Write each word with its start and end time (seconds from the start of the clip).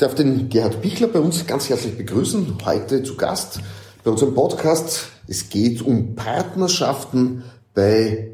darf 0.00 0.14
den 0.14 0.48
Gerhard 0.48 0.80
Bichler 0.80 1.08
bei 1.08 1.18
uns 1.18 1.46
ganz 1.46 1.68
herzlich 1.68 1.96
begrüßen. 1.96 2.56
Heute 2.64 3.02
zu 3.02 3.16
Gast 3.16 3.60
bei 4.02 4.10
unserem 4.10 4.34
Podcast. 4.34 5.08
Es 5.28 5.50
geht 5.50 5.82
um 5.82 6.14
Partnerschaften 6.14 7.44
bei 7.74 8.30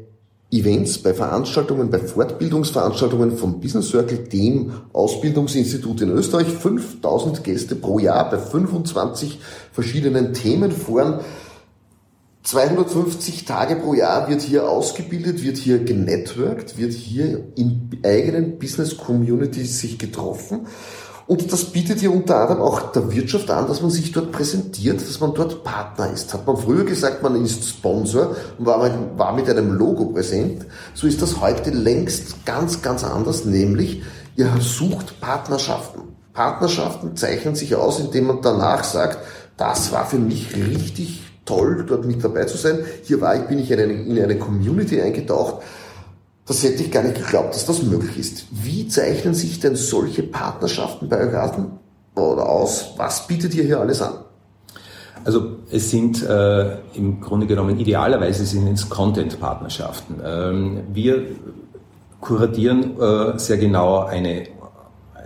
Events, 0.49 0.99
bei 0.99 1.13
Veranstaltungen, 1.13 1.89
bei 1.89 1.99
Fortbildungsveranstaltungen 1.99 3.37
vom 3.37 3.59
Business 3.59 3.89
Circle, 3.89 4.19
dem 4.19 4.71
Ausbildungsinstitut 4.93 6.01
in 6.01 6.11
Österreich. 6.11 6.47
5000 6.47 7.43
Gäste 7.43 7.75
pro 7.75 7.99
Jahr 7.99 8.29
bei 8.29 8.37
25 8.37 9.39
verschiedenen 9.73 10.33
Themenforen. 10.33 11.19
250 12.43 13.43
Tage 13.43 13.75
pro 13.75 13.93
Jahr 13.93 14.29
wird 14.29 14.41
hier 14.41 14.69
ausgebildet, 14.69 15.43
wird 15.43 15.57
hier 15.57 15.79
genetworked, 15.79 16.77
wird 16.77 16.93
hier 16.93 17.43
in 17.57 17.89
eigenen 18.05 18.57
Business 18.57 18.95
Communities 18.95 19.81
sich 19.81 19.99
getroffen. 19.99 20.65
Und 21.27 21.51
das 21.51 21.65
bietet 21.65 22.01
ja 22.01 22.09
unter 22.09 22.37
anderem 22.37 22.61
auch 22.61 22.93
der 22.93 23.11
Wirtschaft 23.11 23.51
an, 23.51 23.67
dass 23.67 23.81
man 23.81 23.91
sich 23.91 24.13
dort 24.13 24.31
präsentiert, 24.31 25.01
dass 25.01 25.19
man 25.19 25.33
dort 25.33 25.61
Partner 25.65 26.09
ist. 26.09 26.33
Hat 26.33 26.47
man 26.47 26.55
früher 26.55 26.85
gesagt, 26.85 27.21
man 27.21 27.43
ist 27.43 27.67
Sponsor 27.67 28.33
und 28.57 28.65
war, 28.65 29.33
mit 29.35 29.49
einem 29.49 29.73
Logo 29.73 30.05
präsent. 30.05 30.65
So 30.93 31.05
ist 31.05 31.21
das 31.21 31.41
heute 31.41 31.71
längst 31.71 32.45
ganz, 32.45 32.81
ganz 32.81 33.03
anders, 33.03 33.43
nämlich 33.43 34.03
ihr 34.37 34.49
sucht 34.61 35.19
Partnerschaften. 35.19 36.03
Partnerschaften 36.31 37.17
zeichnen 37.17 37.55
sich 37.55 37.75
aus, 37.75 37.99
indem 37.99 38.27
man 38.27 38.41
danach 38.41 38.85
sagt, 38.85 39.17
das 39.57 39.91
war 39.91 40.05
für 40.05 40.19
mich 40.19 40.55
richtig 40.55 41.23
toll, 41.43 41.83
dort 41.85 42.05
mit 42.05 42.23
dabei 42.23 42.45
zu 42.45 42.55
sein. 42.55 42.85
Hier 43.03 43.19
war 43.19 43.35
ich, 43.35 43.41
bin 43.47 43.59
ich 43.59 43.69
in 43.69 43.79
eine, 43.79 43.93
in 43.93 44.21
eine 44.21 44.37
Community 44.37 45.01
eingetaucht. 45.01 45.63
Das 46.47 46.63
hätte 46.63 46.81
ich 46.81 46.91
gar 46.91 47.03
nicht 47.03 47.15
geglaubt, 47.15 47.53
dass 47.53 47.65
das 47.65 47.83
möglich 47.83 48.17
ist. 48.17 48.45
Wie 48.51 48.87
zeichnen 48.87 49.33
sich 49.33 49.59
denn 49.59 49.75
solche 49.75 50.23
Partnerschaften 50.23 51.09
bei 51.09 51.27
euch 51.27 51.35
aus? 52.15 52.93
Was 52.95 53.27
bietet 53.27 53.53
ihr 53.53 53.63
hier 53.63 53.79
alles 53.79 54.01
an? 54.01 54.13
Also 55.25 55.57
es 55.69 55.91
sind 55.91 56.23
äh, 56.23 56.77
im 56.93 57.19
Grunde 57.19 57.47
genommen 57.47 57.77
idealerweise 57.77 58.45
sind 58.45 58.67
es 58.67 58.89
Content-Partnerschaften. 58.89 60.21
Ähm, 60.23 60.83
wir 60.93 61.25
kuratieren 62.21 62.99
äh, 62.99 63.37
sehr 63.37 63.57
genau 63.57 64.05
eine 64.05 64.47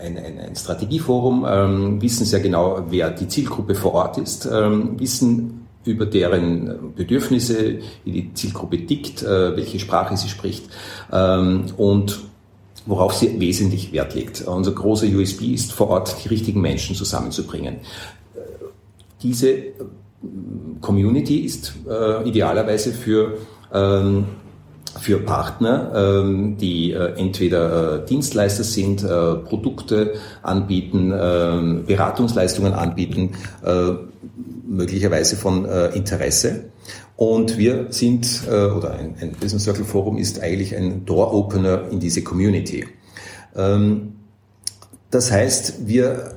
ein, 0.02 0.18
ein, 0.18 0.40
ein 0.40 0.56
Strategieforum, 0.56 1.46
ähm, 1.48 2.02
wissen 2.02 2.26
sehr 2.26 2.40
genau, 2.40 2.86
wer 2.90 3.12
die 3.12 3.28
Zielgruppe 3.28 3.76
vor 3.76 3.94
Ort 3.94 4.18
ist, 4.18 4.50
ähm, 4.52 5.00
wissen 5.00 5.61
über 5.84 6.06
deren 6.06 6.94
Bedürfnisse, 6.96 7.80
wie 8.04 8.12
die 8.12 8.34
Zielgruppe 8.34 8.86
tickt, 8.86 9.24
äh, 9.24 9.56
welche 9.56 9.80
Sprache 9.80 10.16
sie 10.18 10.30
spricht 10.30 10.66
ähm, 11.12 11.66
und 11.78 12.20
worauf 12.86 13.14
sie 13.14 13.40
wesentlich 13.40 13.92
Wert 13.92 14.16
legt. 14.16 14.42
Unser 14.42 14.72
großer 14.72 15.08
USB 15.08 15.54
ist 15.54 15.72
vor 15.72 15.90
Ort 15.90 16.16
die 16.24 16.30
richtigen 16.30 16.62
Menschen 16.62 16.96
zusammenzubringen. 16.96 17.78
Diese 19.22 19.56
Community 20.82 21.40
ist 21.40 21.74
äh, 21.90 22.28
idealerweise 22.28 22.92
für 22.92 23.38
ähm, 23.74 24.26
für 25.00 25.20
Partner, 25.20 25.92
ähm, 25.96 26.58
die 26.58 26.92
äh, 26.92 27.14
entweder 27.16 28.00
Dienstleister 28.00 28.66
sind, 28.66 29.06
Produkte 29.46 30.16
anbieten, 30.44 31.12
Beratungsleistungen 31.88 32.74
anbieten, 32.74 33.32
möglicherweise 34.72 35.36
von 35.36 35.66
äh, 35.66 35.88
Interesse. 35.90 36.66
Und 37.16 37.58
wir 37.58 37.88
sind, 37.90 38.44
äh, 38.50 38.66
oder 38.66 38.94
ein, 38.94 39.16
ein, 39.20 39.32
Business 39.40 39.64
Circle 39.64 39.86
Forum 39.86 40.18
ist 40.18 40.42
eigentlich 40.42 40.76
ein 40.76 41.06
Door-Opener 41.06 41.90
in 41.92 42.00
diese 42.00 42.24
Community. 42.24 42.88
Ähm, 43.56 44.14
das 45.12 45.31
heißt, 45.31 45.88
wir 45.88 46.36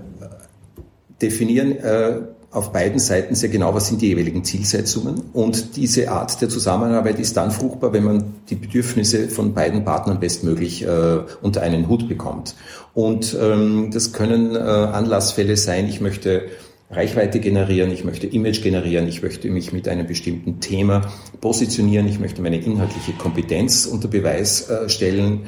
definieren 1.22 1.72
äh, 1.78 2.20
auf 2.50 2.70
beiden 2.70 3.00
Seiten 3.00 3.34
sehr 3.34 3.48
genau, 3.48 3.74
was 3.74 3.88
sind 3.88 4.00
die 4.00 4.08
jeweiligen 4.08 4.44
Zielsetzungen. 4.44 5.22
Und 5.32 5.76
diese 5.76 6.10
Art 6.10 6.40
der 6.40 6.48
Zusammenarbeit 6.48 7.18
ist 7.18 7.36
dann 7.36 7.50
fruchtbar, 7.50 7.92
wenn 7.92 8.04
man 8.04 8.24
die 8.48 8.54
Bedürfnisse 8.54 9.28
von 9.28 9.54
beiden 9.54 9.84
Partnern 9.84 10.20
bestmöglich 10.20 10.84
äh, 10.84 11.18
unter 11.42 11.62
einen 11.62 11.88
Hut 11.88 12.08
bekommt. 12.08 12.54
Und 12.94 13.36
ähm, 13.40 13.90
das 13.92 14.12
können 14.12 14.54
äh, 14.54 14.58
Anlassfälle 14.58 15.56
sein, 15.56 15.88
ich 15.88 16.00
möchte 16.00 16.42
Reichweite 16.90 17.40
generieren, 17.40 17.90
ich 17.90 18.04
möchte 18.04 18.26
Image 18.26 18.62
generieren, 18.62 19.08
ich 19.08 19.22
möchte 19.22 19.48
mich 19.48 19.72
mit 19.72 19.88
einem 19.88 20.06
bestimmten 20.06 20.60
Thema 20.60 21.02
positionieren, 21.40 22.06
ich 22.06 22.20
möchte 22.20 22.42
meine 22.42 22.58
inhaltliche 22.58 23.12
Kompetenz 23.12 23.86
unter 23.86 24.08
Beweis 24.08 24.68
äh, 24.68 24.88
stellen 24.88 25.46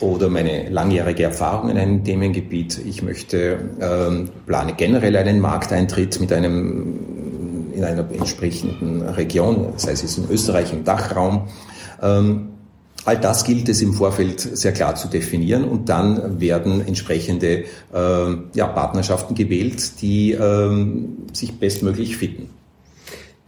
oder 0.00 0.28
meine 0.28 0.68
langjährige 0.70 1.24
Erfahrung 1.24 1.70
in 1.70 1.78
einem 1.78 2.04
Themengebiet. 2.04 2.80
Ich 2.86 3.02
möchte 3.02 3.58
ähm, 3.80 4.30
plane 4.46 4.74
generell 4.74 5.16
einen 5.16 5.40
Markteintritt 5.40 6.18
mit 6.20 6.32
einem 6.32 7.20
in 7.74 7.84
einer 7.84 8.10
entsprechenden 8.10 9.02
Region, 9.02 9.74
sei 9.76 9.92
es 9.92 10.18
in 10.18 10.28
Österreich 10.30 10.72
im 10.72 10.84
Dachraum. 10.84 11.48
Ähm, 12.02 12.48
All 13.04 13.18
das 13.18 13.44
gilt 13.44 13.68
es 13.68 13.80
im 13.80 13.94
Vorfeld 13.94 14.40
sehr 14.40 14.72
klar 14.72 14.94
zu 14.94 15.08
definieren 15.08 15.64
und 15.64 15.88
dann 15.88 16.40
werden 16.40 16.86
entsprechende 16.86 17.64
äh, 17.94 18.36
ja, 18.54 18.66
Partnerschaften 18.66 19.34
gewählt, 19.34 20.02
die 20.02 20.32
äh, 20.32 20.86
sich 21.32 21.58
bestmöglich 21.58 22.16
fitten. 22.18 22.50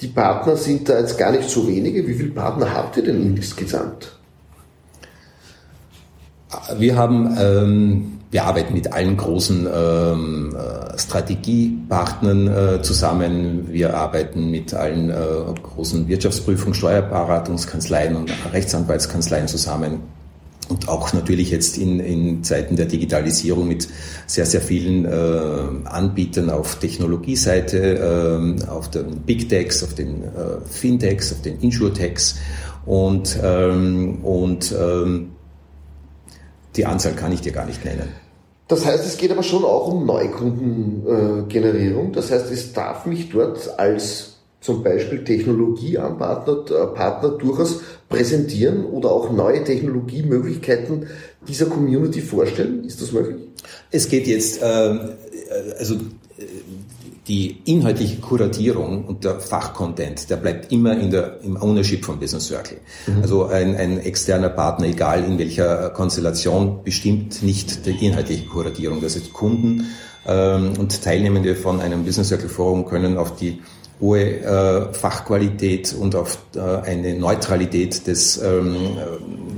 Die 0.01 0.09
Partner 0.09 0.57
sind 0.57 0.89
da 0.89 0.99
jetzt 0.99 1.19
gar 1.19 1.31
nicht 1.31 1.49
so 1.49 1.69
wenige. 1.69 2.07
Wie 2.07 2.15
viele 2.15 2.31
Partner 2.31 2.75
habt 2.75 2.97
ihr 2.97 3.05
denn 3.05 3.37
insgesamt? 3.37 4.19
Wir 6.79 6.97
haben 6.97 7.37
ähm, 7.41 8.19
wir 8.33 8.45
arbeiten 8.45 8.73
mit 8.73 8.91
allen 8.91 9.19
großen 9.19 9.69
ähm, 9.73 10.57
äh, 10.57 10.99
Strategiepartnern 10.99 12.47
äh, 12.47 12.83
zusammen. 12.83 13.71
Wir 13.71 13.95
arbeiten 13.95 14.51
mit 14.51 14.73
allen 14.73 15.11
äh, 15.11 15.15
großen 15.63 16.09
Wirtschaftsprüfungen, 16.09 16.73
Steuerberatungskanzleien 16.73 18.17
und 18.17 18.33
Rechtsanwaltskanzleien 18.55 19.49
zusammen. 19.49 20.01
Und 20.71 20.89
auch 20.89 21.13
natürlich 21.13 21.51
jetzt 21.51 21.77
in, 21.77 22.01
in 22.01 22.43
Zeiten 22.43 22.77
der 22.77 22.87
Digitalisierung 22.87 23.69
mit 23.69 23.87
sehr, 24.27 24.47
sehr 24.47 24.63
vielen 24.63 25.05
äh, 25.05 25.89
Anbietern 25.89 26.49
auf 26.49 26.77
Technologieseite, 26.77 28.59
äh, 28.59 28.67
auf 28.67 28.89
den 28.89 29.21
Big 29.27 29.51
Techs, 29.51 29.85
auf 29.85 29.93
den 29.93 30.23
äh, 30.23 30.27
Fintechs, 30.71 31.33
auf 31.33 31.43
den 31.43 31.61
Insurtechs 31.61 32.37
und, 32.87 33.39
ähm, 33.43 34.25
und 34.25 34.73
ähm, 34.73 35.32
die 36.77 36.87
Anzahl 36.87 37.15
kann 37.15 37.33
ich 37.33 37.41
dir 37.41 37.51
gar 37.53 37.67
nicht 37.67 37.85
nennen. 37.85 38.09
Das 38.69 38.87
heißt, 38.87 39.05
es 39.05 39.17
geht 39.19 39.33
aber 39.33 39.43
schon 39.43 39.65
auch 39.65 39.89
um 39.89 40.07
Neukundengenerierung. 40.07 42.13
Das 42.13 42.31
heißt, 42.31 42.49
es 42.51 42.73
darf 42.73 43.05
mich 43.07 43.31
dort 43.31 43.77
als 43.79 44.33
zum 44.63 44.83
Beispiel 44.83 45.25
Technologieanpartner 45.25 46.65
äh, 46.71 46.87
Partner 46.95 47.31
durchaus 47.31 47.81
präsentieren 48.09 48.87
oder 48.87 49.11
auch 49.11 49.33
neue 49.33 49.65
Technologiemöglichkeiten 49.65 51.09
dieser 51.47 51.67
Community 51.67 52.21
vorstellen. 52.21 52.85
Ist 52.85 53.03
das 53.03 53.13
möglich? 53.13 53.37
Es 53.91 54.09
geht 54.09 54.29
jetzt, 54.29 54.61
ähm, 54.63 55.11
äh, 55.51 55.73
also 55.79 55.97
die 57.29 57.63
inhaltliche 57.67 58.17
Kuratierung 58.21 59.05
und 59.05 59.25
der 59.25 59.39
Fachcontent, 59.39 60.29
der 60.29 60.37
bleibt 60.37 60.73
immer 60.73 60.99
in 60.99 61.11
der, 61.11 61.41
im 61.43 61.61
Ownership 61.61 62.05
von 62.05 62.19
Business 62.19 62.49
Circle. 62.49 62.79
Mhm. 63.07 63.23
Also 63.23 63.47
ein, 63.47 63.77
ein 63.77 63.99
externer 64.01 64.49
Partner, 64.49 64.87
egal 64.87 65.25
in 65.25 65.39
welcher 65.39 65.91
Konstellation, 65.91 66.83
bestimmt 66.83 67.43
nicht 67.43 67.87
die 67.87 68.05
inhaltliche 68.05 68.47
Kuratierung. 68.47 69.01
Das 69.01 69.15
heißt, 69.15 69.33
Kunden 69.33 69.87
ähm, 70.27 70.73
und 70.79 71.03
Teilnehmende 71.03 71.55
von 71.55 71.81
einem 71.81 72.05
Business 72.05 72.29
Circle 72.29 72.49
Forum 72.49 72.87
können 72.87 73.17
auf 73.17 73.37
die 73.37 73.63
hohe 74.01 74.41
äh, 74.41 74.93
Fachqualität 74.93 75.95
und 75.95 76.17
auf 76.17 76.39
äh, 76.57 76.61
eine 76.61 77.15
Neutralität 77.15 78.05
des 78.09 78.37
ähm, 78.43 78.99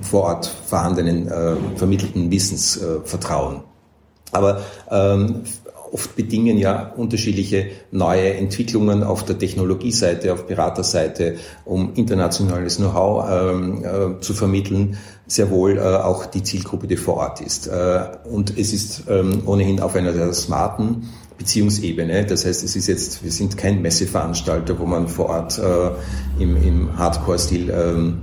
vor 0.03 0.25
Ort 0.25 0.51
vorhandenen 0.67 1.29
äh, 1.29 1.57
vermittelten 1.77 2.31
Wissens 2.31 2.77
äh, 2.77 3.01
vertrauen. 3.05 3.63
Aber 4.33 4.63
ähm, 4.91 5.45
oft 5.95 6.17
bedingen 6.17 6.59
ja 6.59 6.93
unterschiedliche 6.97 7.69
neue 7.93 8.35
Entwicklungen 8.35 9.05
auf 9.05 9.25
der 9.25 9.39
Technologieseite, 9.39 10.33
auf 10.33 10.49
Beraterseite, 10.49 11.37
um 11.65 11.95
internationales 11.95 12.79
Know-how 12.79 13.31
ähm, 13.31 13.85
äh, 13.85 14.21
zu 14.21 14.35
vermitteln, 14.35 14.99
sehr 15.29 15.51
wohl 15.51 15.79
äh, 15.79 15.81
auch 15.81 16.27
die 16.27 16.43
Zielgruppe, 16.43 16.89
die 16.89 16.97
vor 16.97 17.19
Ort 17.19 17.41
ist. 17.41 17.69
Äh, 17.69 18.01
und 18.25 18.59
es 18.59 18.73
ist 18.73 19.05
ähm, 19.09 19.43
ohnehin 19.47 19.79
auf 19.79 19.95
einer 19.95 20.11
der 20.11 20.33
smarten 20.33 21.09
Beziehungsebene. 21.39 22.27
Das 22.27 22.45
heißt, 22.45 22.65
es 22.65 22.75
ist 22.75 22.89
jetzt, 22.89 23.23
wir 23.23 23.31
sind 23.31 23.57
kein 23.57 23.81
Messeveranstalter, 23.81 24.77
wo 24.81 24.87
man 24.87 25.07
vor 25.07 25.27
Ort 25.27 25.59
äh, 25.59 26.43
im, 26.43 26.57
im 26.61 26.99
Hardcore-Stil 26.99 27.71
ähm, 27.71 28.19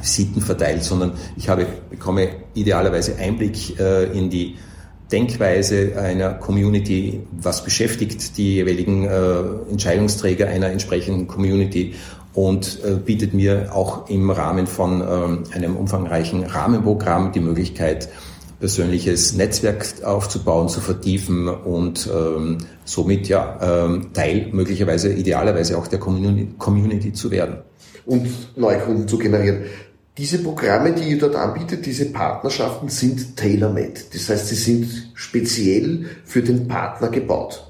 Visiten 0.00 0.40
verteilt, 0.40 0.84
sondern 0.84 1.14
ich 1.36 1.48
habe, 1.48 1.66
bekomme 1.90 2.28
idealerweise 2.54 3.16
Einblick 3.16 3.78
äh, 3.80 4.04
in 4.16 4.30
die 4.30 4.56
Denkweise 5.12 5.92
einer 5.98 6.30
Community, 6.30 7.20
was 7.32 7.62
beschäftigt 7.62 8.36
die 8.38 8.54
jeweiligen 8.54 9.04
äh, 9.04 9.70
Entscheidungsträger 9.70 10.48
einer 10.48 10.68
entsprechenden 10.68 11.26
Community 11.28 11.94
und 12.34 12.80
äh, 12.84 12.94
bietet 12.94 13.34
mir 13.34 13.74
auch 13.74 14.08
im 14.08 14.30
Rahmen 14.30 14.66
von 14.66 15.02
ähm, 15.02 15.44
einem 15.52 15.76
umfangreichen 15.76 16.44
Rahmenprogramm 16.44 17.32
die 17.32 17.40
Möglichkeit, 17.40 18.08
persönliches 18.58 19.34
Netzwerk 19.34 19.84
aufzubauen, 20.04 20.68
zu 20.68 20.80
vertiefen 20.80 21.48
und 21.48 22.08
ähm, 22.12 22.58
somit 22.84 23.28
ja 23.28 23.58
ähm, 23.60 24.12
Teil 24.12 24.48
möglicherweise 24.52 25.12
idealerweise 25.12 25.76
auch 25.76 25.88
der 25.88 25.98
Community 25.98 27.12
zu 27.12 27.30
werden. 27.30 27.58
Und 28.06 28.28
Neukunden 28.56 29.08
zu 29.08 29.18
generieren. 29.18 29.64
Diese 30.18 30.38
Programme, 30.38 30.92
die 30.92 31.10
ihr 31.10 31.18
dort 31.18 31.36
anbietet, 31.36 31.86
diese 31.86 32.06
Partnerschaften 32.06 32.88
sind 32.88 33.36
tailor-made. 33.36 33.94
Das 34.12 34.28
heißt, 34.28 34.48
sie 34.48 34.56
sind 34.56 35.10
speziell 35.14 36.04
für 36.24 36.42
den 36.42 36.68
Partner 36.68 37.08
gebaut. 37.08 37.66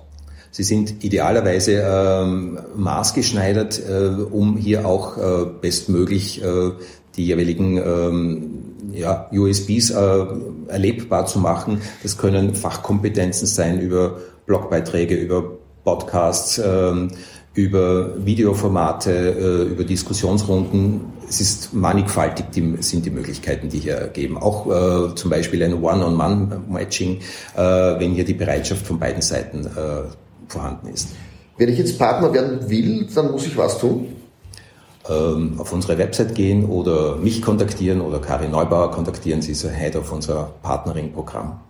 Sie 0.50 0.64
sind 0.64 1.04
idealerweise 1.04 1.82
ähm, 1.82 2.58
maßgeschneidert, 2.74 3.80
äh, 3.88 4.22
um 4.22 4.56
hier 4.56 4.84
auch 4.86 5.16
äh, 5.16 5.46
bestmöglich 5.60 6.42
äh, 6.42 6.72
die 7.16 7.26
jeweiligen 7.26 7.76
ähm, 7.78 8.60
ja, 8.92 9.30
USBs 9.32 9.90
äh, 9.90 10.26
erlebbar 10.68 11.26
zu 11.26 11.38
machen. 11.38 11.80
Das 12.02 12.18
können 12.18 12.54
Fachkompetenzen 12.54 13.46
sein 13.46 13.80
über 13.80 14.18
Blogbeiträge, 14.46 15.14
über 15.14 15.58
Podcasts, 15.84 16.60
ähm, 16.64 17.12
über 17.54 18.24
Videoformate, 18.24 19.10
äh, 19.10 19.72
über 19.72 19.84
Diskussionsrunden. 19.84 21.12
Es 21.28 21.40
ist 21.40 21.74
mannigfaltig, 21.74 22.46
die, 22.54 22.76
sind 22.80 23.04
die 23.04 23.10
Möglichkeiten, 23.10 23.68
die 23.68 23.78
hier 23.78 24.08
geben. 24.08 24.38
Auch 24.38 24.66
äh, 24.66 25.14
zum 25.14 25.30
Beispiel 25.30 25.62
ein 25.62 25.82
One-on-One-Matching, 25.82 27.20
äh, 27.54 27.60
wenn 27.60 28.12
hier 28.12 28.24
die 28.24 28.34
Bereitschaft 28.34 28.86
von 28.86 28.98
beiden 28.98 29.22
Seiten 29.22 29.66
äh, 29.66 30.04
vorhanden 30.48 30.88
ist. 30.88 31.10
Wenn 31.58 31.68
ich 31.68 31.78
jetzt 31.78 31.98
Partner 31.98 32.32
werden 32.32 32.68
will, 32.68 33.06
dann 33.14 33.30
muss 33.30 33.46
ich 33.46 33.56
was 33.56 33.78
tun? 33.78 34.08
Ähm, 35.08 35.54
auf 35.58 35.72
unsere 35.72 35.98
Website 35.98 36.34
gehen 36.34 36.64
oder 36.64 37.16
mich 37.16 37.42
kontaktieren 37.42 38.00
oder 38.00 38.18
Karin 38.20 38.52
Neubauer 38.52 38.90
kontaktieren. 38.92 39.42
Sie 39.42 39.52
ist 39.52 39.68
Head 39.68 39.96
of 39.96 40.10
unser 40.12 40.54
Partnering-Programm. 40.62 41.60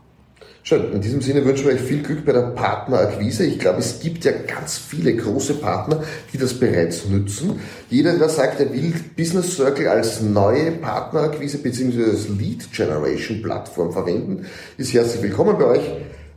Schön. 0.64 0.92
In 0.92 1.00
diesem 1.00 1.20
Sinne 1.20 1.44
wünschen 1.44 1.66
wir 1.66 1.74
euch 1.74 1.80
viel 1.80 2.02
Glück 2.02 2.24
bei 2.24 2.32
der 2.32 2.42
Partnerakquise. 2.42 3.44
Ich 3.44 3.58
glaube, 3.58 3.80
es 3.80 3.98
gibt 3.98 4.24
ja 4.24 4.30
ganz 4.30 4.78
viele 4.78 5.16
große 5.16 5.54
Partner, 5.54 6.04
die 6.32 6.38
das 6.38 6.54
bereits 6.54 7.06
nützen. 7.08 7.58
Jeder, 7.90 8.16
der 8.16 8.28
sagt, 8.28 8.60
er 8.60 8.72
will 8.72 8.94
Business 9.16 9.56
Circle 9.56 9.88
als 9.88 10.20
neue 10.20 10.70
Partnerakquise 10.72 11.58
bzw. 11.58 12.04
als 12.04 12.28
Lead 12.28 12.72
Generation 12.72 13.42
Plattform 13.42 13.92
verwenden, 13.92 14.46
ist 14.76 14.94
herzlich 14.94 15.22
willkommen 15.22 15.58
bei 15.58 15.64
euch. 15.64 15.90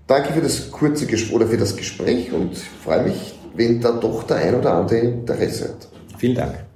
Danke 0.07 0.33
für 0.33 0.41
das 0.41 0.71
kurze 0.71 1.05
Gespräch 1.05 1.35
oder 1.35 1.47
für 1.47 1.57
das 1.57 1.75
Gespräch 1.75 2.31
und 2.31 2.57
freue 2.83 3.03
mich, 3.03 3.35
wenn 3.55 3.79
da 3.79 3.91
doch 3.91 4.23
der 4.23 4.37
ein 4.37 4.55
oder 4.55 4.73
andere 4.73 4.99
Interesse 4.99 5.65
hat. 5.65 5.87
Vielen 6.17 6.35
Dank. 6.35 6.74